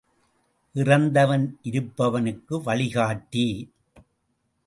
இறந்தவன் 0.75 1.59
இருப்பவனுக்கு 1.63 2.61
வழிகாட்டி. 2.63 3.45